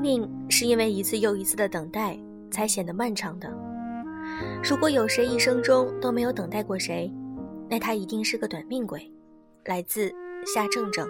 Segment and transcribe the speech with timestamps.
[0.00, 2.18] 命是因为一次又一次的等待
[2.50, 3.48] 才显得漫长的。
[4.62, 7.12] 如果有谁一生中都没有等待过谁，
[7.68, 9.10] 那他一定是个短命鬼。
[9.66, 10.10] 来自
[10.46, 11.06] 夏正正。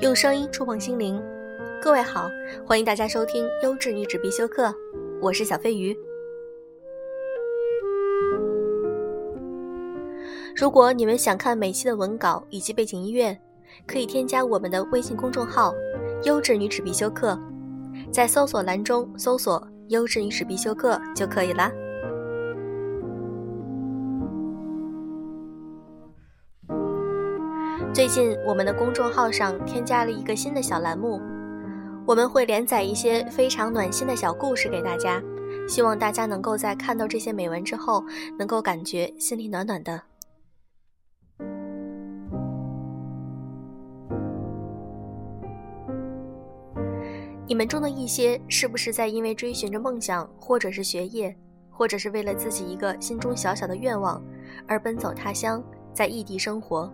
[0.00, 1.20] 用声音触碰心灵，
[1.82, 2.30] 各位好，
[2.64, 4.68] 欢迎大家收听《优质女纸必修课》，
[5.20, 5.96] 我是小飞鱼。
[10.56, 13.38] 如果你们想看每期的文稿以及背景音乐，
[13.86, 15.74] 可以添加我们的微信公众号
[16.24, 17.38] “优质女纸必修课”，
[18.10, 21.70] 在搜索栏中搜索“优质女纸必修课”就可以啦。
[27.92, 31.20] 最近，我们的公众号上添加了一个新的小栏目，
[32.06, 35.22] 我们会连载一些非常暖心的小故事给大家，
[35.68, 38.02] 希望大家能够在看到这些美文之后，
[38.38, 40.00] 能够感觉心里暖暖的。
[47.48, 51.34] 你们中的一些，是不是在因为追寻着梦想，或者是学业，
[51.70, 54.20] 或者是为了自己一个心中小小的愿望，
[54.66, 56.92] 而奔走他乡，在异地生活？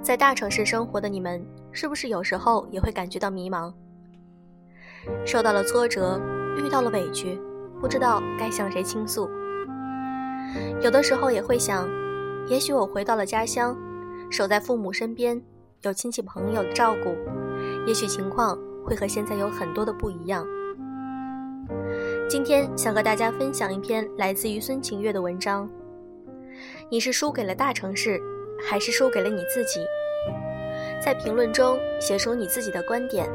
[0.00, 3.72] 在大城市生活的你们，是不是有时候也会感觉到迷茫？
[5.26, 6.20] 受到了挫折，
[6.56, 7.36] 遇到了委屈，
[7.80, 9.28] 不知道该向谁倾诉。
[10.80, 11.88] 有的时候也会想，
[12.46, 13.76] 也许我回到了家乡，
[14.30, 15.42] 守在父母身边，
[15.82, 17.16] 有亲戚朋友的照顾，
[17.84, 20.46] 也许情况会和现在有很多的不一样。
[22.28, 25.68] 今天想和大家分享一篇来自于孙晴月的文章。
[26.90, 28.20] 你是输给了大城市？
[28.62, 29.84] 还是输给了你自己。
[31.04, 33.28] 在评论中写出你自己的观点，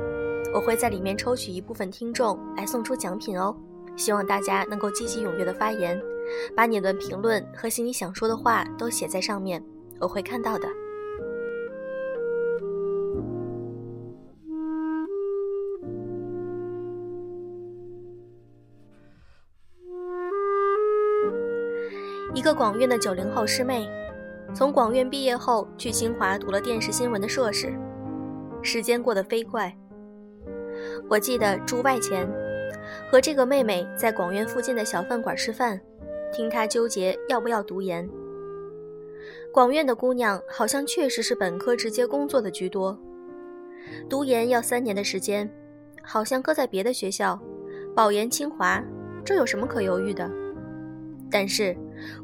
[0.53, 3.55] 我会在里面抽取一部分听众来送出奖品哦。
[3.95, 6.01] 希望大家能够积极踊跃的发言，
[6.55, 9.63] 把你的评论和心里想说的话都写在上面，
[9.99, 10.67] 我会看到的。
[22.39, 23.85] 一个广院的九零后师妹。
[24.55, 27.77] 从广院毕业后，去清华读了电视新闻的硕士。
[28.61, 29.75] 时间过得飞快。
[31.09, 32.25] 我记得住外前，
[33.11, 35.81] 和这个妹妹在广院附近的小饭馆吃饭，
[36.31, 38.09] 听她纠结要不要读研。
[39.53, 42.97] 广院的姑娘好像确实是本科直接工作的居多，
[44.09, 45.53] 读研要三年的时间，
[46.01, 47.37] 好像搁在别的学校，
[47.93, 48.81] 保研清华，
[49.25, 50.31] 这有什么可犹豫的？
[51.29, 51.75] 但是。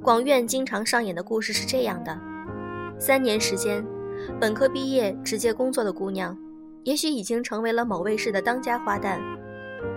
[0.01, 2.19] 广院经常上演的故事是这样的：
[2.99, 3.85] 三年时间，
[4.39, 6.37] 本科毕业直接工作的姑娘，
[6.83, 9.19] 也许已经成为了某卫视的当家花旦；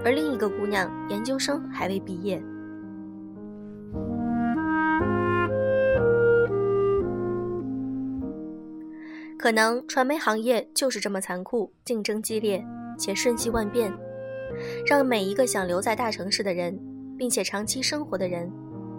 [0.05, 2.43] 而另一个姑娘，研究生还未毕业。
[9.39, 12.63] 可能传媒行业就是这么残酷，竞争激烈，
[12.99, 13.93] 且瞬息万变，
[14.85, 16.77] 让每一个想留在大城市的人，
[17.17, 18.51] 并且长期生活的人。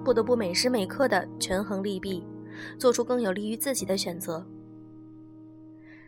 [0.09, 2.25] 不得不每时每刻的权衡利弊，
[2.79, 4.43] 做出更有利于自己的选择。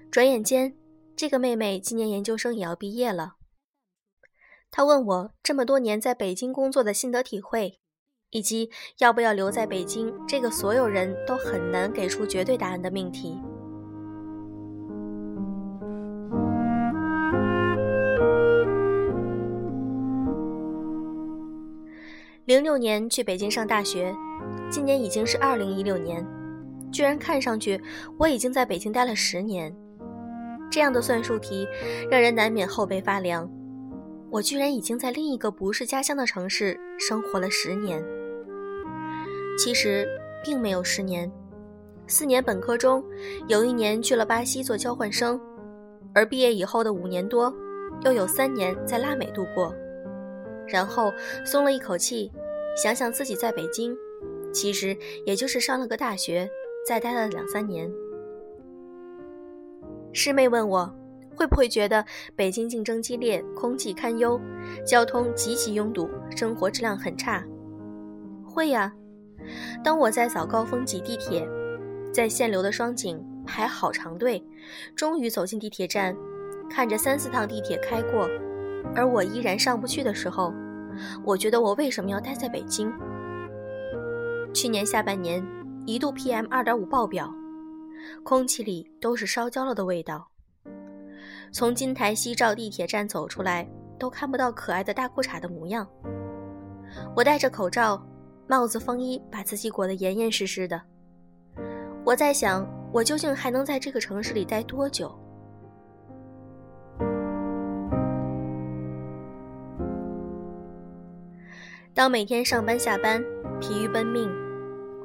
[0.10, 0.74] 转眼间，
[1.16, 3.36] 这个妹妹今年研究生也要毕业了。
[4.72, 7.80] 她问我这么多年在北京工作的心得体会，
[8.32, 13.40] 以及要不要留在北京这个所有人都很难给出绝对答案的命题。
[22.52, 24.14] 零六年去北京上大学，
[24.70, 26.22] 今年已经是二零一六年，
[26.92, 27.82] 居然看上去
[28.18, 29.74] 我已经在北京待了十年。
[30.70, 31.66] 这样的算术题
[32.10, 33.50] 让人难免后背发凉。
[34.30, 38.04] 我居然已经在另一个不是家乡的城市生活了十年。
[39.58, 40.06] 其实
[40.44, 41.32] 并没有十年，
[42.06, 43.02] 四年本科中
[43.48, 45.40] 有一年去了巴西做交换生，
[46.14, 47.54] 而毕业以后的五年多，
[48.04, 49.74] 又有三年在拉美度过，
[50.68, 51.14] 然后
[51.46, 52.30] 松了一口气。
[52.76, 53.96] 想想自己在北京，
[54.54, 56.50] 其实也就是上了个大学，
[56.88, 57.92] 再待了两三年。
[60.14, 60.94] 师妹问我，
[61.36, 62.04] 会不会觉得
[62.36, 64.40] 北京竞争激烈，空气堪忧，
[64.86, 67.44] 交通极其拥堵，生活质量很差？
[68.46, 68.94] 会呀。
[69.84, 71.48] 当我在早高峰挤地铁，
[72.14, 74.44] 在限流的双井排好长队，
[74.96, 76.16] 终于走进地铁站，
[76.70, 78.30] 看着三四趟地铁开过，
[78.96, 80.54] 而我依然上不去的时候。
[81.24, 82.92] 我觉得我为什么要待在北京？
[84.54, 85.46] 去年下半年
[85.86, 87.34] 一度 PM 二点五爆表，
[88.24, 90.28] 空气里都是烧焦了的味道。
[91.52, 93.68] 从金台西照地铁站走出来，
[94.00, 95.88] 都看不到可爱的大裤衩的模样。
[97.16, 98.02] 我戴着口罩，
[98.48, 100.82] 帽子、风衣把自己裹得严严实实的。
[102.04, 105.14] 我在想，我究竟还能在这个城市里待多久？
[111.94, 113.22] 当每天上班下班，
[113.60, 114.32] 疲于奔命，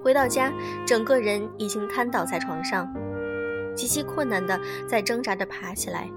[0.04, 0.52] 回到家，
[0.86, 2.88] 整个人已经瘫倒在床上，
[3.74, 6.08] 极其困难的在挣扎着爬起来，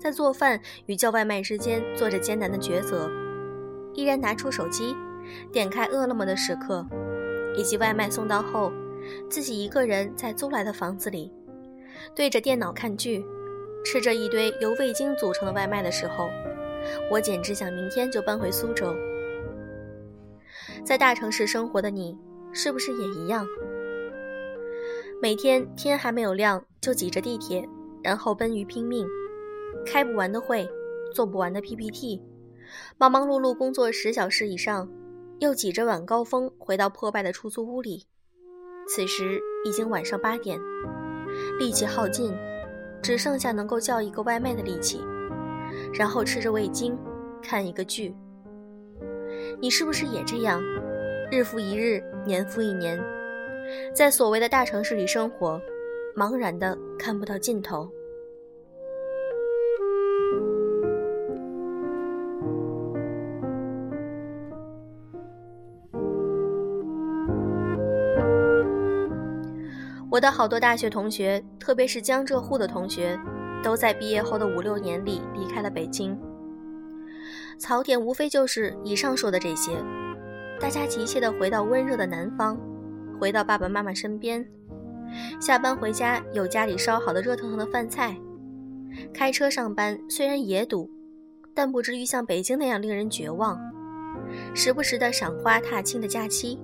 [0.00, 3.10] 在做饭与叫外卖之间做着艰难的抉择，
[3.92, 4.96] 依然拿出手机，
[5.52, 6.86] 点开饿了么的时刻，
[7.54, 8.72] 以及外卖送到后。
[9.30, 11.32] 自己一个人在租来的房子里，
[12.14, 13.24] 对着电脑看剧，
[13.84, 16.28] 吃着一堆由味精组成的外卖的时候，
[17.10, 18.94] 我简直想明天就搬回苏州。
[20.84, 22.16] 在大城市生活的你，
[22.52, 23.46] 是不是也一样？
[25.20, 27.68] 每天天还没有亮就挤着地铁，
[28.02, 29.06] 然后奔于拼命，
[29.84, 30.68] 开不完的会，
[31.12, 32.22] 做不完的 PPT，
[32.96, 34.88] 忙忙碌碌工作十小时以上，
[35.40, 38.06] 又挤着晚高峰回到破败的出租屋里。
[38.88, 40.58] 此时已经晚上八点，
[41.58, 42.32] 力气耗尽，
[43.02, 45.02] 只剩下能够叫一个外卖的力气，
[45.92, 46.96] 然后吃着味精，
[47.42, 48.14] 看一个剧。
[49.60, 50.62] 你是不是也这样，
[51.32, 52.96] 日复一日，年复一年，
[53.92, 55.60] 在所谓的大城市里生活，
[56.16, 57.88] 茫然的看不到尽头？
[70.10, 73.18] 我的好多大学同学，特别是江浙沪的同学，
[73.62, 76.18] 都在毕业后的五六年里离开了北京。
[77.58, 79.72] 槽点无非就是以上说的这些，
[80.60, 82.58] 大家急切地回到温热的南方，
[83.20, 84.46] 回到爸爸妈妈身边。
[85.40, 88.16] 下班回家有家里烧好的热腾腾的饭菜，
[89.12, 90.88] 开车上班虽然也堵，
[91.52, 93.58] 但不至于像北京那样令人绝望。
[94.54, 96.60] 时不时的赏花踏青的假期，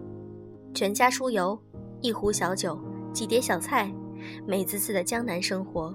[0.75, 1.59] 全家出游，
[2.01, 2.79] 一壶小酒。
[3.13, 3.93] 几碟小菜，
[4.47, 5.95] 美滋滋的江南生活。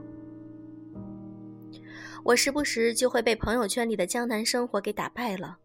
[2.24, 5.57] 我时不时就会被朋友圈里的江南生活给打败了。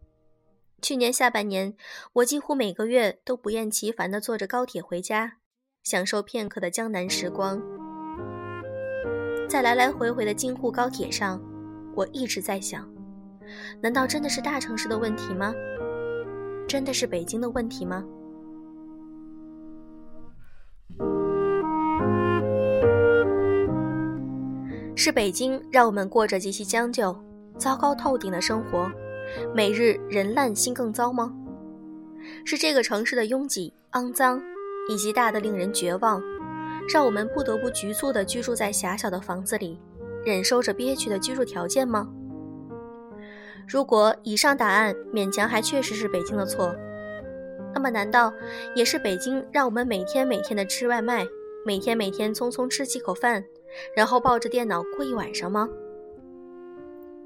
[0.82, 1.74] 去年下半年，
[2.12, 5.38] 我几乎每个月都不厌其烦地坐着高铁回家，
[5.82, 7.60] 享受片刻的江南时光。
[9.48, 11.42] 在来来回回的京沪高铁上，
[11.94, 12.86] 我一直在想：
[13.80, 15.54] 难道真的是大城市的问题吗？
[16.68, 18.04] 真的是北京的问题吗？
[24.96, 27.14] 是北京让我们过着极其将就、
[27.58, 28.91] 糟糕透顶的生活，
[29.55, 31.35] 每日人烂心更糟吗？
[32.44, 34.41] 是这个城市的拥挤、肮脏
[34.88, 36.23] 以及大的令人绝望，
[36.88, 39.79] 让我们不得不局促地居住在狭小的房子里，
[40.25, 42.08] 忍受着憋屈的居住条件吗？
[43.67, 46.75] 如果以上答案勉强还确实是北京的错，
[47.75, 48.32] 那么难道
[48.76, 51.26] 也是北京让我们每天每天的吃外卖，
[51.67, 53.44] 每天每天匆匆吃几口饭？
[53.96, 55.68] 然后抱着电脑过一晚上吗？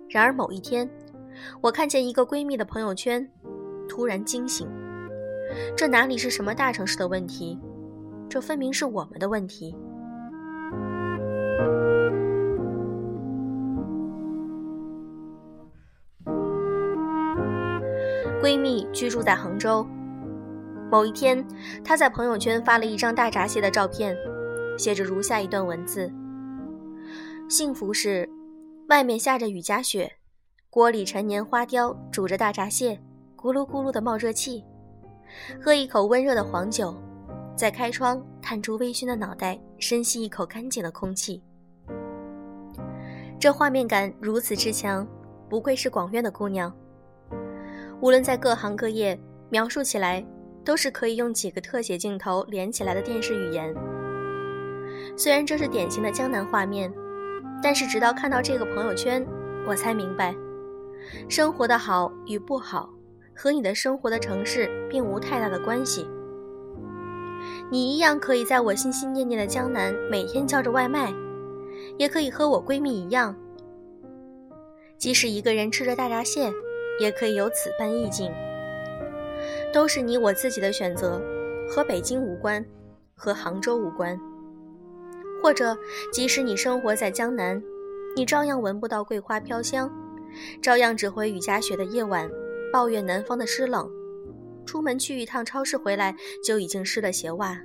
[0.09, 0.89] 然而某一天，
[1.61, 3.29] 我看见一个闺蜜的朋友圈，
[3.89, 4.67] 突然惊醒：
[5.77, 7.59] 这哪里是什么大城市的问题？
[8.29, 9.77] 这分明是我们的问题。
[18.41, 19.87] 闺蜜居住在杭州，
[20.91, 21.45] 某一天，
[21.85, 24.17] 她在朋友圈发了一张大闸蟹的照片，
[24.79, 26.11] 写着如下一段文字。
[27.49, 28.29] 幸福是，
[28.89, 30.13] 外面下着雨夹雪，
[30.69, 33.01] 锅里陈年花雕煮着大闸蟹，
[33.39, 34.63] 咕噜咕噜的冒热气，
[35.59, 36.95] 喝一口温热的黄酒，
[37.57, 41.43] 再开窗探出微醺的脑袋，深吸一口干净的空气。
[43.41, 45.09] 这画面感如此之强，
[45.49, 46.71] 不愧是广院的姑娘。
[48.03, 50.23] 无论在各行各业，描述起来
[50.63, 53.75] 都是可以用几个特写镜头连起来的电视语言。
[55.17, 56.93] 虽然这是典型的江南画面。
[57.63, 59.27] 但是直到看到这个朋友圈，
[59.67, 60.35] 我才明白，
[61.29, 62.89] 生活的好与不好
[63.35, 66.09] 和你的生活的城市并无太大的关系。
[67.71, 71.13] 你一样可以在我心心念念的江南每天叫着外卖，
[71.97, 73.35] 也可以和我闺蜜一样，
[74.97, 76.53] 即使一个人吃着大闸蟹，
[77.01, 78.33] 也可以有此般意境。
[79.73, 81.21] 都是你我自己的选择，
[81.69, 82.65] 和北京无关，
[83.15, 84.19] 和杭州无关。
[85.43, 85.77] 或者，
[86.13, 87.63] 即使你生活在江南，
[88.17, 89.91] 你照样闻不到桂花飘香，
[90.61, 92.29] 照样只会雨夹雪的夜晚
[92.73, 93.89] 抱怨南方的湿冷，
[94.67, 96.15] 出门去一趟超市回来
[96.45, 97.59] 就已经湿了鞋袜。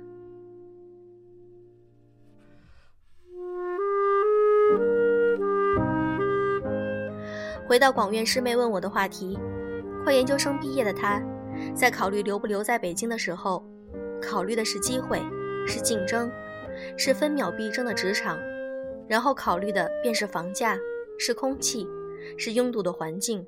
[7.66, 9.38] 回到广院师妹问我的话题，
[10.04, 11.20] 快研究生毕业的她，
[11.74, 13.64] 在考虑留不留在北京的时候，
[14.22, 15.20] 考虑的是机会，
[15.66, 16.30] 是竞争，
[16.96, 18.38] 是分秒必争的职场，
[19.08, 20.78] 然后考虑的便是房价，
[21.18, 21.86] 是空气，
[22.36, 23.46] 是拥堵的环境。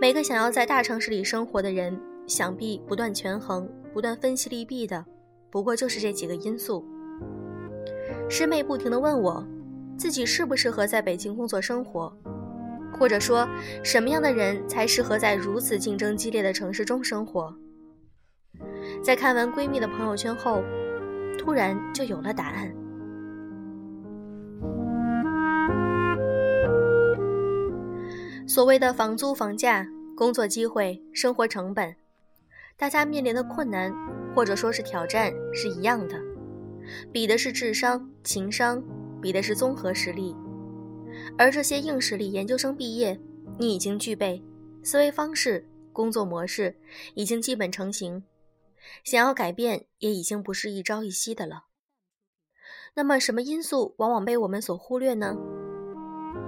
[0.00, 5.04] 每个想要在大城市里生活的人，想必不断权衡、不断分析利弊的，
[5.50, 6.84] 不过就是这几个因素。
[8.28, 9.46] 师妹不停地问我，
[9.96, 12.14] 自己适不适合在北京工作生活，
[12.98, 13.48] 或者说，
[13.82, 17.54] 什么样的人才适合在如此竞争激烈的城市中生活？
[19.02, 20.62] 在看完闺蜜的朋友圈后，
[21.38, 22.74] 突然就有了答案。
[28.46, 29.86] 所谓的房租、房价、
[30.16, 31.94] 工作机会、生活成本，
[32.76, 33.92] 大家面临的困难
[34.34, 36.20] 或者说是挑战是一样的，
[37.10, 38.82] 比的是智商、情商，
[39.20, 40.36] 比的是综合实力。
[41.38, 43.18] 而这些硬实力，研究生毕业
[43.58, 44.42] 你已经具备，
[44.82, 46.74] 思维方式、工作模式
[47.14, 48.22] 已经基本成型，
[49.02, 51.64] 想要改变也已经不是一朝一夕的了。
[52.94, 55.36] 那么，什么因素往往被我们所忽略呢？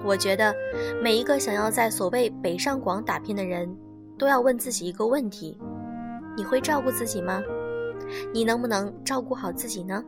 [0.05, 0.55] 我觉得，
[1.02, 3.76] 每一个想要在所谓北上广打拼的人，
[4.19, 5.59] 都要问自己一个问题：
[6.37, 7.43] 你会照顾自己吗？
[8.33, 10.05] 你能不能照顾好自己呢？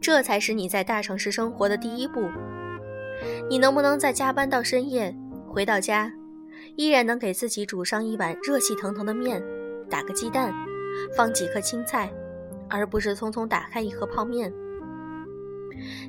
[0.00, 2.20] 这才是你在大城市生活的第一步。
[3.48, 5.14] 你能不能在加班到深夜，
[5.46, 6.12] 回到家，
[6.76, 9.42] 依然能给自己煮上一碗热气腾腾的面，
[9.88, 10.52] 打个鸡蛋？
[11.16, 12.10] 放几颗青菜，
[12.68, 14.52] 而不是匆匆打开一盒泡面。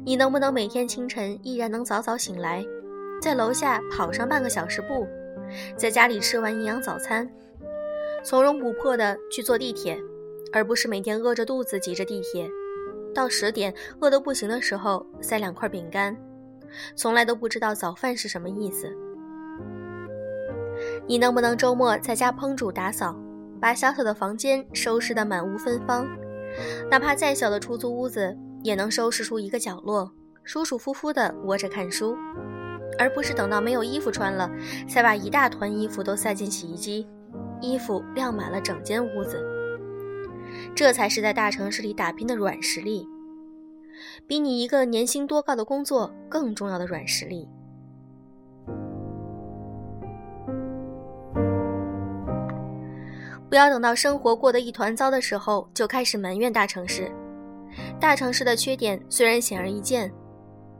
[0.03, 2.65] 你能不能每天清晨依然能早早醒来，
[3.21, 5.07] 在楼下跑上半个小时步，
[5.75, 7.29] 在家里吃完营养早餐，
[8.23, 10.01] 从容不迫地去坐地铁，
[10.51, 12.49] 而不是每天饿着肚子挤着地铁，
[13.13, 16.17] 到十点饿得不行的时候塞两块饼干，
[16.95, 18.89] 从来都不知道早饭是什么意思。
[21.07, 23.15] 你能不能周末在家烹煮打扫？
[23.61, 26.07] 把小小的房间收拾得满屋芬芳，
[26.89, 30.09] 哪怕再小的出租屋子，也能收拾出一个角落，
[30.45, 32.15] 舒舒服服地窝着看书，
[32.97, 34.49] 而不是等到没有衣服穿了，
[34.87, 37.05] 才把一大团衣服都塞进洗衣机，
[37.59, 39.45] 衣服晾满了整间屋子。
[40.73, 43.05] 这才是在大城市里打拼的软实力，
[44.27, 47.47] 比你一个年薪多高的工作更重要的软实力。
[53.49, 57.11] 不要等到生活过得一团糟的时候，就开始埋怨大城市。
[57.99, 60.11] 大城市的缺点虽然显而易见，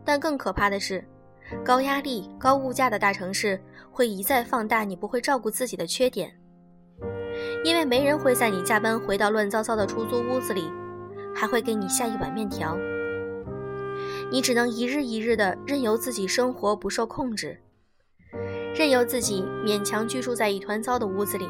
[0.05, 1.03] 但更可怕的是，
[1.65, 3.59] 高压力、高物价的大城市
[3.91, 6.31] 会一再放大你不会照顾自己的缺点。
[7.63, 10.63] 因为没人会在你加班回到乱糟糟的出租屋子里，
[11.35, 12.77] 还会给你下一碗面条。
[14.31, 17.59] 你只能一日一日的任由自己生活不受控制，
[18.75, 21.47] 任由自己勉强居住在一团糟的屋子里。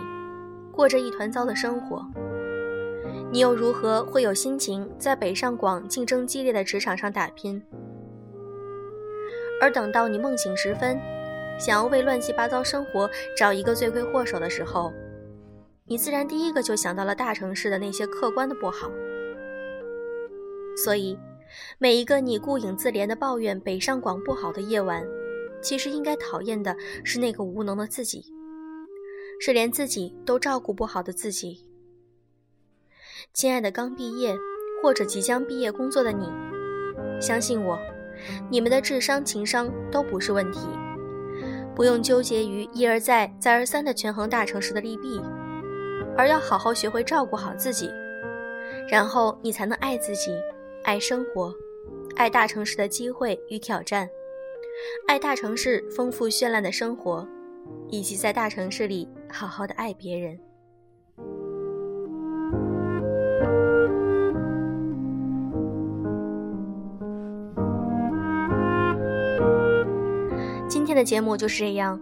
[0.71, 2.05] 过着一团糟的生活，
[3.33, 7.61] 你又如何会有心情在北上广竞争激烈的职场上打拼？
[9.61, 10.97] 而等到你梦醒时分，
[11.59, 14.93] 想要为乱七八糟生活找一个罪魁祸首的时候，
[15.85, 18.89] 你自然第一个就想到了大城市的那些客观的不好。
[20.81, 21.19] 所以，
[21.77, 25.03] 每一个你顾影自怜的抱怨北上广不好的夜晚，
[25.61, 28.25] 其实应该讨厌的是那个无能的自己。
[29.41, 31.65] 是连自己都照顾不好的自己。
[33.33, 34.35] 亲爱的，刚毕业
[34.83, 36.27] 或者即将毕业工作的你，
[37.21, 37.79] 相信我，
[38.49, 40.67] 你们的智商、情商都不是问题，
[41.73, 45.21] 不用纠结于一而再、再而三的权衡大城市的利弊，
[46.17, 47.89] 而要好好学会照顾好自己，
[48.89, 50.31] 然后你才能爱自己、
[50.89, 51.53] 爱生活、
[52.15, 54.09] 爱大城市的机会与挑战，
[55.07, 57.27] 爱大城市丰富绚烂的生活。
[57.89, 60.39] 以及在大城市里好好的爱别人。
[70.67, 72.01] 今天的节目就是这样，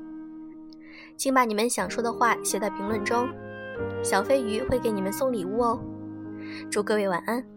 [1.18, 3.28] 请把你们想说的话写在评论中，
[4.02, 5.78] 小飞鱼会给你们送礼物哦。
[6.72, 7.57] 祝各位晚安。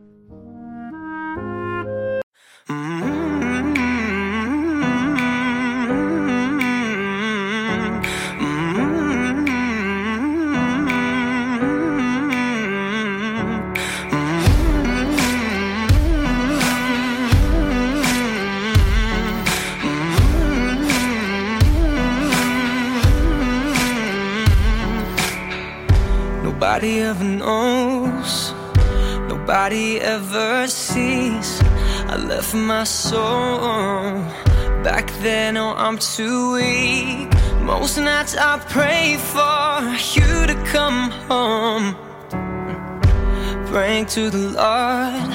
[26.43, 28.52] Nobody ever knows,
[29.29, 30.50] nobody ever
[32.40, 34.12] left my soul.
[34.82, 37.28] Back then, oh, I'm too weak.
[37.61, 39.82] Most nights I pray for
[40.16, 41.94] you to come home.
[43.66, 45.30] Praying to the Lord,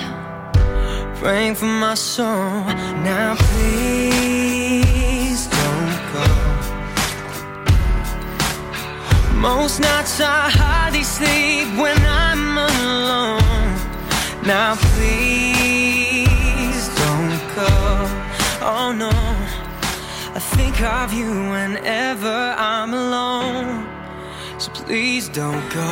[1.19, 2.63] praying for my soul.
[3.09, 6.25] Now, please don't go.
[9.50, 13.43] Most nights I hardly sleep when I'm alone.
[14.43, 15.54] Now, please
[18.67, 23.88] Oh no, I think of you whenever I'm alone.
[24.57, 25.88] So please don't go.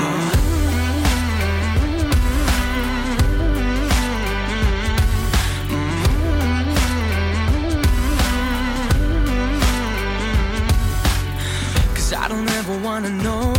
[11.93, 13.53] Cause I don't ever wanna know.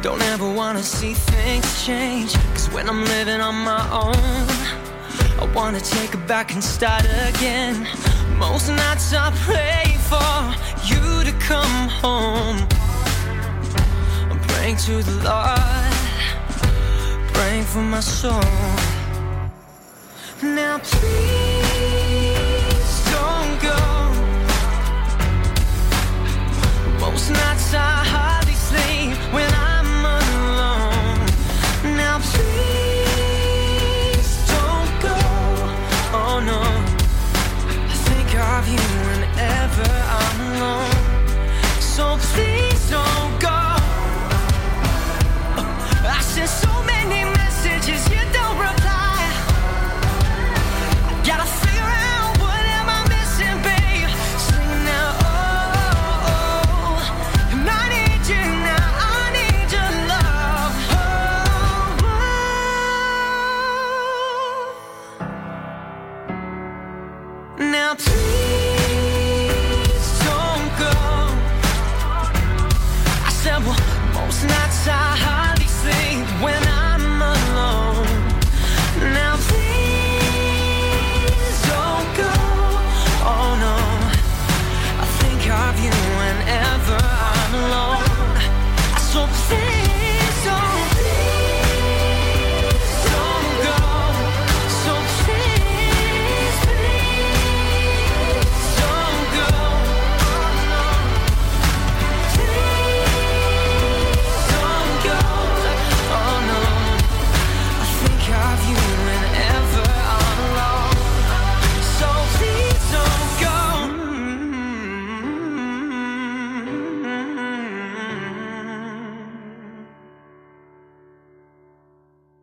[0.00, 2.32] Don't ever wanna see things change.
[2.54, 4.29] Cause when I'm living on my own,
[5.72, 7.86] wanna take it back and start again.
[8.38, 10.40] Most nights I pray for
[10.90, 12.66] you to come home.
[14.30, 15.94] I'm praying to the Lord,
[17.32, 18.42] praying for my soul.
[20.42, 21.29] Now please